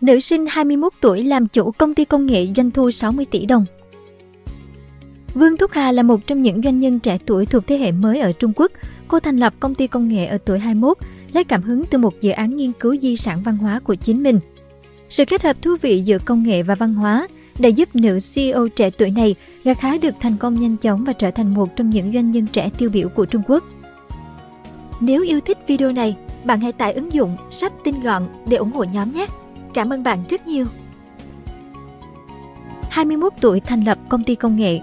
[0.00, 3.64] Nữ sinh 21 tuổi làm chủ công ty công nghệ doanh thu 60 tỷ đồng.
[5.34, 8.20] Vương Thúc Hà là một trong những doanh nhân trẻ tuổi thuộc thế hệ mới
[8.20, 8.72] ở Trung Quốc.
[9.08, 10.98] Cô thành lập công ty công nghệ ở tuổi 21,
[11.32, 14.22] lấy cảm hứng từ một dự án nghiên cứu di sản văn hóa của chính
[14.22, 14.40] mình.
[15.08, 17.28] Sự kết hợp thú vị giữa công nghệ và văn hóa
[17.58, 21.12] đã giúp nữ CEO trẻ tuổi này gặt hái được thành công nhanh chóng và
[21.12, 23.64] trở thành một trong những doanh nhân trẻ tiêu biểu của Trung Quốc.
[25.00, 28.72] Nếu yêu thích video này, bạn hãy tải ứng dụng sách tinh gọn để ủng
[28.72, 29.26] hộ nhóm nhé.
[29.74, 30.66] Cảm ơn bạn rất nhiều.
[32.90, 34.80] 21 tuổi thành lập công ty công nghệ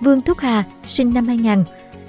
[0.00, 1.64] Vương Thúc Hà, sinh năm 2000,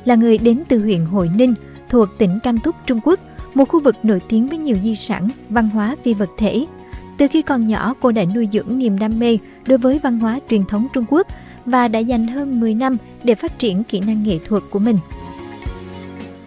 [0.06, 1.54] là người đến từ huyện Hội Ninh,
[1.90, 3.20] thuộc tỉnh Cam Túc, Trung Quốc,
[3.54, 6.66] một khu vực nổi tiếng với nhiều di sản, văn hóa phi vật thể.
[7.18, 10.40] Từ khi còn nhỏ, cô đã nuôi dưỡng niềm đam mê đối với văn hóa
[10.50, 11.28] truyền thống Trung Quốc
[11.66, 14.98] và đã dành hơn 10 năm để phát triển kỹ năng nghệ thuật của mình.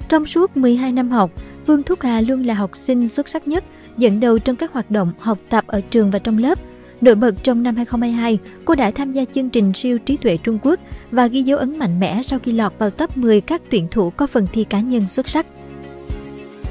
[0.09, 1.31] Trong suốt 12 năm học,
[1.67, 3.65] Vương Thúc Hà luôn là học sinh xuất sắc nhất,
[3.99, 6.59] dẫn đầu trong các hoạt động học tập ở trường và trong lớp.
[7.01, 10.59] Nổi bật trong năm 2022, cô đã tham gia chương trình siêu trí tuệ Trung
[10.63, 13.89] Quốc và ghi dấu ấn mạnh mẽ sau khi lọt vào top 10 các tuyển
[13.91, 15.47] thủ có phần thi cá nhân xuất sắc.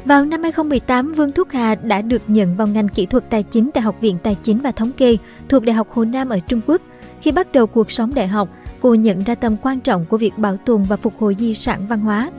[0.06, 3.72] Vào năm 2018, Vương Thúc Hà đã được nhận vào ngành kỹ thuật tài chính
[3.74, 5.18] tại Học viện Tài chính và Thống kê
[5.50, 6.82] thuộc Đại học Hồ Nam ở Trung Quốc.
[7.22, 8.50] Khi bắt đầu cuộc sống đại học,
[8.82, 11.88] cô nhận ra tầm quan trọng của việc bảo tồn và phục hồi di sản
[11.88, 12.32] văn hóa.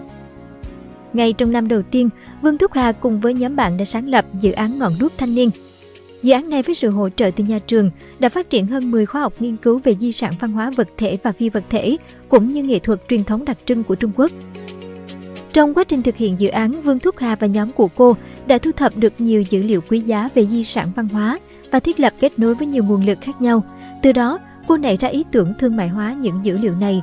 [1.14, 2.08] Ngay trong năm đầu tiên,
[2.42, 5.34] Vương Thúc Hà cùng với nhóm bạn đã sáng lập dự án Ngọn đuốc thanh
[5.34, 5.50] niên.
[6.22, 9.06] Dự án này với sự hỗ trợ từ nhà trường đã phát triển hơn 10
[9.06, 11.96] khóa học nghiên cứu về di sản văn hóa vật thể và phi vật thể,
[12.28, 14.30] cũng như nghệ thuật truyền thống đặc trưng của Trung Quốc.
[15.52, 18.58] Trong quá trình thực hiện dự án, Vương Thúc Hà và nhóm của cô đã
[18.58, 21.38] thu thập được nhiều dữ liệu quý giá về di sản văn hóa
[21.70, 23.62] và thiết lập kết nối với nhiều nguồn lực khác nhau.
[24.02, 27.02] Từ đó, cô nảy ra ý tưởng thương mại hóa những dữ liệu này.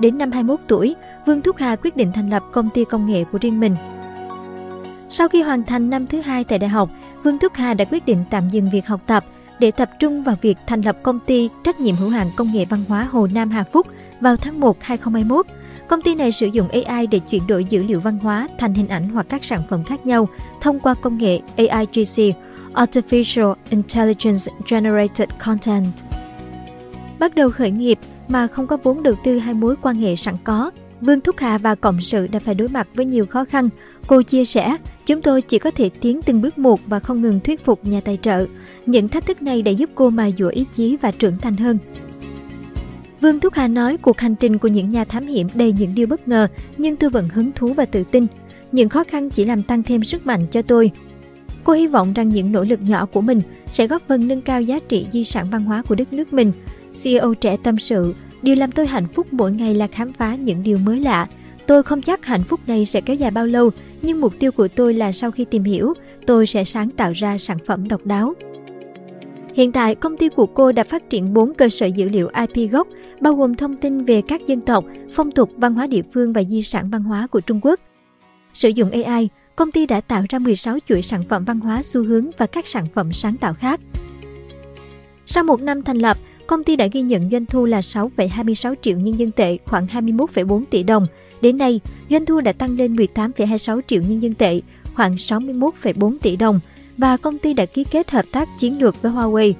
[0.00, 0.94] Đến năm 21 tuổi,
[1.26, 3.76] Vương Thúc Hà quyết định thành lập công ty công nghệ của riêng mình.
[5.10, 6.90] Sau khi hoàn thành năm thứ hai tại đại học,
[7.22, 9.24] Vương Thúc Hà đã quyết định tạm dừng việc học tập
[9.58, 12.64] để tập trung vào việc thành lập công ty trách nhiệm hữu hạn công nghệ
[12.64, 13.86] văn hóa Hồ Nam Hà Phúc
[14.20, 15.46] vào tháng 1 2021.
[15.88, 18.88] Công ty này sử dụng AI để chuyển đổi dữ liệu văn hóa thành hình
[18.88, 20.28] ảnh hoặc các sản phẩm khác nhau
[20.60, 22.36] thông qua công nghệ AIGC,
[22.74, 25.92] Artificial Intelligence Generated Content.
[27.18, 27.98] Bắt đầu khởi nghiệp
[28.28, 31.58] mà không có vốn đầu tư hay mối quan hệ sẵn có, Vương Thúc Hà
[31.58, 33.68] và Cộng sự đã phải đối mặt với nhiều khó khăn.
[34.06, 37.40] Cô chia sẻ, chúng tôi chỉ có thể tiến từng bước một và không ngừng
[37.40, 38.46] thuyết phục nhà tài trợ.
[38.86, 41.78] Những thách thức này đã giúp cô mài dũa ý chí và trưởng thành hơn.
[43.20, 46.06] Vương Thúc Hà nói cuộc hành trình của những nhà thám hiểm đầy những điều
[46.06, 48.26] bất ngờ, nhưng tôi vẫn hứng thú và tự tin.
[48.72, 50.90] Những khó khăn chỉ làm tăng thêm sức mạnh cho tôi.
[51.64, 54.62] Cô hy vọng rằng những nỗ lực nhỏ của mình sẽ góp phần nâng cao
[54.62, 56.52] giá trị di sản văn hóa của đất nước mình.
[57.02, 60.62] CEO trẻ tâm sự, điều làm tôi hạnh phúc mỗi ngày là khám phá những
[60.62, 61.26] điều mới lạ.
[61.66, 63.70] Tôi không chắc hạnh phúc này sẽ kéo dài bao lâu,
[64.02, 65.94] nhưng mục tiêu của tôi là sau khi tìm hiểu,
[66.26, 68.34] tôi sẽ sáng tạo ra sản phẩm độc đáo.
[69.54, 72.70] Hiện tại, công ty của cô đã phát triển 4 cơ sở dữ liệu IP
[72.70, 72.88] gốc,
[73.20, 76.42] bao gồm thông tin về các dân tộc, phong tục, văn hóa địa phương và
[76.42, 77.80] di sản văn hóa của Trung Quốc.
[78.52, 82.04] Sử dụng AI, công ty đã tạo ra 16 chuỗi sản phẩm văn hóa xu
[82.04, 83.80] hướng và các sản phẩm sáng tạo khác.
[85.26, 88.98] Sau một năm thành lập, công ty đã ghi nhận doanh thu là 6,26 triệu
[88.98, 91.06] nhân dân tệ, khoảng 21,4 tỷ đồng.
[91.40, 94.60] Đến nay, doanh thu đã tăng lên 18,26 triệu nhân dân tệ,
[94.94, 96.60] khoảng 61,4 tỷ đồng–
[96.98, 99.52] và công ty đã ký kết hợp tác chiến lược với Huawei.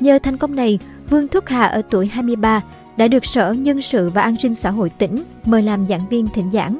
[0.00, 0.78] Nhờ thành công này,
[1.10, 2.62] Vương Thúc Hà ở tuổi 23
[2.96, 6.26] đã được Sở Nhân sự và An sinh xã hội tỉnh mời làm giảng viên
[6.34, 6.78] thỉnh giảng.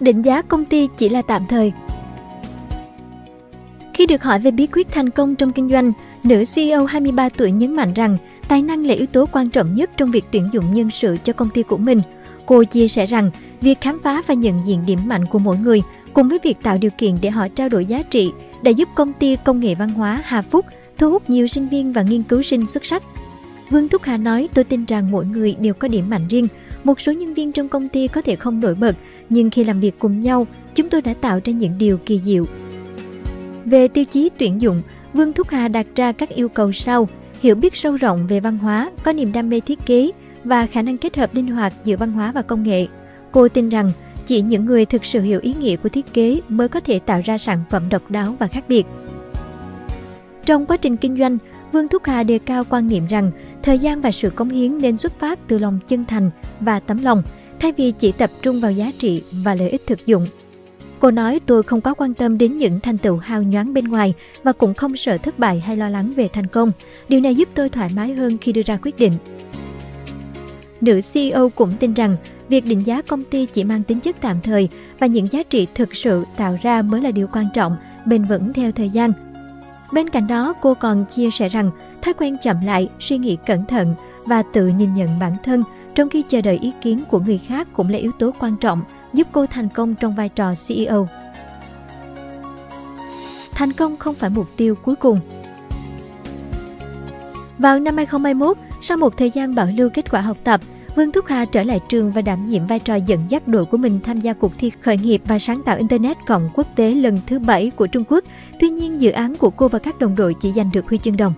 [0.00, 1.72] Định giá công ty chỉ là tạm thời.
[3.94, 5.92] Khi được hỏi về bí quyết thành công trong kinh doanh,
[6.24, 8.18] nữ CEO 23 tuổi nhấn mạnh rằng
[8.48, 11.32] tài năng là yếu tố quan trọng nhất trong việc tuyển dụng nhân sự cho
[11.32, 12.02] công ty của mình.
[12.46, 15.82] Cô chia sẻ rằng việc khám phá và nhận diện điểm mạnh của mỗi người
[16.12, 18.32] cùng với việc tạo điều kiện để họ trao đổi giá trị
[18.62, 20.66] đã giúp công ty công nghệ văn hóa Hà Phúc
[20.98, 23.02] thu hút nhiều sinh viên và nghiên cứu sinh xuất sắc.
[23.70, 26.48] Vương Thúc Hà nói, tôi tin rằng mỗi người đều có điểm mạnh riêng.
[26.84, 28.96] Một số nhân viên trong công ty có thể không nổi bật,
[29.28, 32.44] nhưng khi làm việc cùng nhau, chúng tôi đã tạo ra những điều kỳ diệu.
[33.64, 34.82] Về tiêu chí tuyển dụng,
[35.14, 37.08] Vương Thúc Hà đặt ra các yêu cầu sau,
[37.40, 40.10] hiểu biết sâu rộng về văn hóa, có niềm đam mê thiết kế
[40.44, 42.86] và khả năng kết hợp linh hoạt giữa văn hóa và công nghệ.
[43.32, 43.92] Cô tin rằng
[44.26, 47.20] chỉ những người thực sự hiểu ý nghĩa của thiết kế mới có thể tạo
[47.24, 48.86] ra sản phẩm độc đáo và khác biệt.
[50.46, 51.38] Trong quá trình kinh doanh,
[51.72, 53.30] Vương Thúc Hà đề cao quan niệm rằng
[53.62, 57.02] thời gian và sự cống hiến nên xuất phát từ lòng chân thành và tấm
[57.02, 57.22] lòng,
[57.60, 60.26] thay vì chỉ tập trung vào giá trị và lợi ích thực dụng.
[61.04, 64.14] Cô nói tôi không có quan tâm đến những thành tựu hào nhoáng bên ngoài
[64.42, 66.72] và cũng không sợ thất bại hay lo lắng về thành công.
[67.08, 69.12] Điều này giúp tôi thoải mái hơn khi đưa ra quyết định.
[70.80, 72.16] Nữ CEO cũng tin rằng
[72.48, 74.68] việc định giá công ty chỉ mang tính chất tạm thời
[74.98, 78.52] và những giá trị thực sự tạo ra mới là điều quan trọng, bền vững
[78.52, 79.12] theo thời gian.
[79.92, 81.70] Bên cạnh đó, cô còn chia sẻ rằng
[82.02, 85.64] thói quen chậm lại, suy nghĩ cẩn thận và tự nhìn nhận bản thân
[85.94, 88.82] trong khi chờ đợi ý kiến của người khác cũng là yếu tố quan trọng
[89.14, 91.08] giúp cô thành công trong vai trò CEO.
[93.52, 95.20] Thành công không phải mục tiêu cuối cùng.
[97.58, 100.60] Vào năm 2021, sau một thời gian bảo lưu kết quả học tập,
[100.96, 103.76] Vương Thúc Hà trở lại trường và đảm nhiệm vai trò dẫn dắt đội của
[103.76, 107.20] mình tham gia cuộc thi khởi nghiệp và sáng tạo Internet cộng quốc tế lần
[107.26, 108.24] thứ 7 của Trung Quốc.
[108.60, 111.16] Tuy nhiên, dự án của cô và các đồng đội chỉ giành được huy chương
[111.16, 111.32] đồng.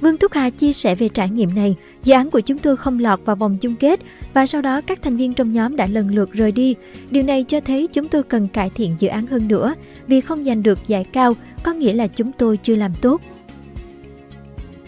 [0.00, 2.98] Vương Thúc Hà chia sẻ về trải nghiệm này, dự án của chúng tôi không
[2.98, 4.00] lọt vào vòng chung kết
[4.34, 6.74] và sau đó các thành viên trong nhóm đã lần lượt rời đi.
[7.10, 9.74] Điều này cho thấy chúng tôi cần cải thiện dự án hơn nữa,
[10.06, 13.20] vì không giành được giải cao có nghĩa là chúng tôi chưa làm tốt.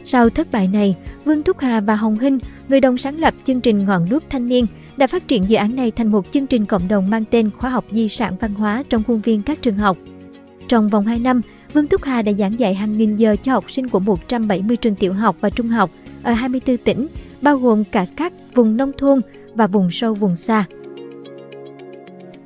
[0.05, 2.39] Sau thất bại này, Vương Thúc Hà và Hồng Hinh,
[2.69, 4.67] người đồng sáng lập chương trình Ngọn đuốc thanh niên,
[4.97, 7.71] đã phát triển dự án này thành một chương trình cộng đồng mang tên Khóa
[7.71, 9.99] học di sản văn hóa trong khuôn viên các trường học.
[10.69, 11.41] Trong vòng 2 năm,
[11.73, 14.95] Vương Thúc Hà đã giảng dạy hàng nghìn giờ cho học sinh của 170 trường
[14.95, 15.91] tiểu học và trung học
[16.25, 17.07] ở 24 tỉnh,
[17.43, 19.21] bao gồm cả các vùng nông thôn
[19.55, 20.65] và vùng sâu vùng xa.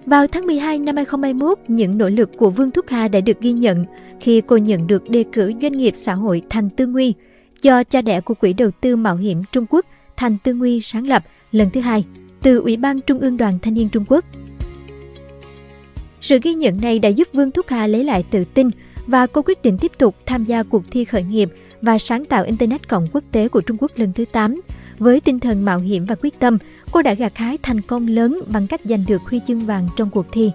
[0.06, 3.52] Vào tháng 12 năm 2021, những nỗ lực của Vương Thúc Hà đã được ghi
[3.52, 3.84] nhận
[4.20, 7.14] khi cô nhận được đề cử doanh nghiệp xã hội Thành Tư Nguy–
[7.62, 9.86] do cha đẻ của Quỹ đầu tư mạo hiểm Trung Quốc
[10.16, 12.04] Thành Tư Nguy sáng lập lần thứ hai
[12.42, 14.24] từ Ủy ban Trung ương Đoàn Thanh niên Trung Quốc.
[16.20, 18.70] Sự ghi nhận này đã giúp Vương Thúc Hà lấy lại tự tin
[19.06, 21.50] và cô quyết định tiếp tục tham gia cuộc thi khởi nghiệp
[21.82, 24.60] và sáng tạo Internet cộng quốc tế của Trung Quốc lần thứ 8.
[24.98, 26.58] Với tinh thần mạo hiểm và quyết tâm,
[26.92, 30.10] cô đã gặt hái thành công lớn bằng cách giành được huy chương vàng trong
[30.10, 30.52] cuộc thi.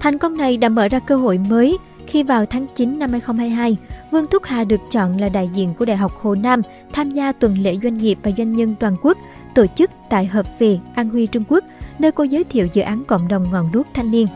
[0.00, 3.76] Thành công này đã mở ra cơ hội mới khi vào tháng 9 năm 2022,
[4.10, 6.62] Vương Thúc Hà được chọn là đại diện của Đại học Hồ Nam
[6.92, 9.18] tham gia tuần lễ doanh nghiệp và doanh nhân toàn quốc
[9.54, 11.64] tổ chức tại Hợp Phì, An Huy, Trung Quốc,
[11.98, 14.26] nơi cô giới thiệu dự án cộng đồng ngọn đuốc thanh niên.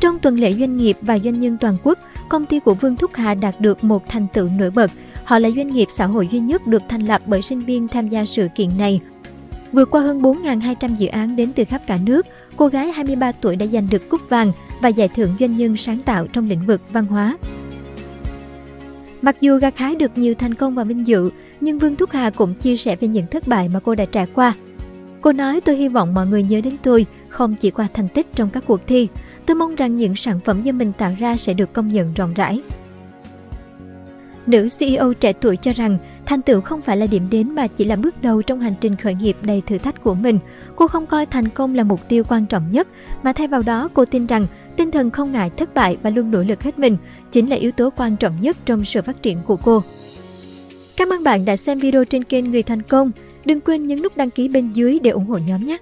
[0.00, 3.10] Trong tuần lễ doanh nghiệp và doanh nhân toàn quốc, công ty của Vương Thúc
[3.14, 4.90] Hà đạt được một thành tựu nổi bật.
[5.24, 8.08] Họ là doanh nghiệp xã hội duy nhất được thành lập bởi sinh viên tham
[8.08, 9.00] gia sự kiện này.
[9.72, 12.26] Vượt qua hơn 4.200 dự án đến từ khắp cả nước,
[12.56, 15.98] cô gái 23 tuổi đã giành được cúp vàng và giải thưởng doanh nhân sáng
[15.98, 17.36] tạo trong lĩnh vực văn hóa.
[19.22, 21.30] Mặc dù gặt hái được nhiều thành công và vinh dự,
[21.60, 24.26] nhưng Vương Thúc Hà cũng chia sẻ về những thất bại mà cô đã trải
[24.34, 24.54] qua.
[25.20, 28.26] Cô nói tôi hy vọng mọi người nhớ đến tôi không chỉ qua thành tích
[28.34, 29.08] trong các cuộc thi.
[29.46, 32.34] Tôi mong rằng những sản phẩm do mình tạo ra sẽ được công nhận rộng
[32.34, 32.62] rãi.
[34.46, 37.84] Nữ CEO trẻ tuổi cho rằng thành tựu không phải là điểm đến mà chỉ
[37.84, 40.38] là bước đầu trong hành trình khởi nghiệp đầy thử thách của mình.
[40.76, 42.88] Cô không coi thành công là mục tiêu quan trọng nhất,
[43.22, 44.46] mà thay vào đó cô tin rằng
[44.76, 46.96] Tinh thần không ngại thất bại và luôn nỗ lực hết mình
[47.30, 49.82] chính là yếu tố quan trọng nhất trong sự phát triển của cô.
[50.96, 53.10] Cảm ơn bạn đã xem video trên kênh Người Thành Công.
[53.44, 55.78] Đừng quên nhấn nút đăng ký bên dưới để ủng hộ nhóm nhé!